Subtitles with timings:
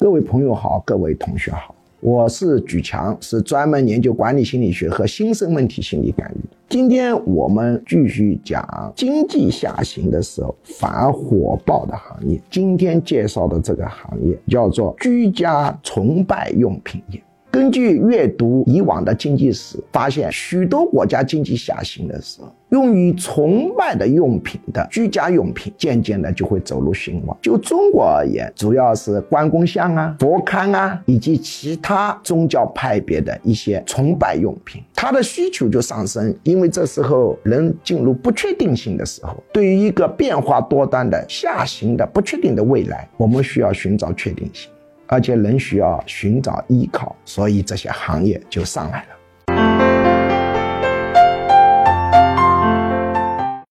[0.00, 6.40] 各位朋友好，各位同学好，我是举强，是专门研究管理心理学和新生问题心理干预。
[6.70, 12.40] 今天我们继续讲经济下行的时候反火爆的行业。
[12.50, 17.22] 今天介绍的这个行业叫做居家崇拜用品业。
[17.50, 27.36] 根据阅读以往的经济史，发现许多国家经济下行的时候，用于崇拜的用品的居家用品，渐渐的就会走入兴旺。
[27.42, 36.32] 就中国而言，主要是关公像啊、佛龛啊，以及其他宗教派别的一些崇拜用品，它的需求就上升。
[36.44, 44.70] 因为这时候人进入不确定性的时候，对于一个变化多端的下行的不确定的未来，我们需要寻找确定性。
[45.12, 49.08] 而且人需要寻找依靠，所以这些行业就上来了。